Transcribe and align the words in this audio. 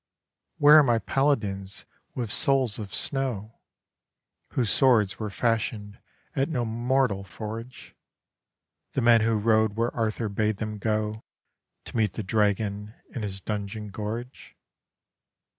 Where 0.57 0.79
are 0.79 0.83
my 0.83 0.97
paladins 0.97 1.85
with 2.15 2.31
souls 2.31 2.79
of 2.79 2.91
snow, 2.91 3.59
Whose 4.53 4.71
swords 4.71 5.19
were 5.19 5.29
fashioned 5.29 5.99
at 6.35 6.49
no 6.49 6.65
mortal 6.65 7.23
forge, 7.23 7.95
The 8.93 9.01
men 9.01 9.21
who 9.21 9.37
rode 9.37 9.75
where 9.75 9.95
Arthur 9.95 10.27
bade 10.27 10.57
them 10.57 10.79
go 10.79 11.23
To 11.85 11.95
meet 11.95 12.13
the 12.13 12.23
dragon 12.23 12.95
in 13.13 13.21
his 13.21 13.41
dungeon 13.41 13.89
gorge? 13.89 14.55